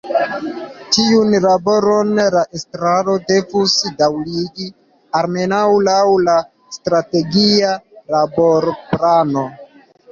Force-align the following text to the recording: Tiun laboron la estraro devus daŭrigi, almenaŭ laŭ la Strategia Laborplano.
Tiun 0.95 1.35
laboron 1.43 2.15
la 2.37 2.41
estraro 2.61 3.15
devus 3.33 3.77
daŭrigi, 4.01 4.67
almenaŭ 5.21 5.63
laŭ 5.91 6.01
la 6.27 6.37
Strategia 6.81 7.79
Laborplano. 8.17 9.49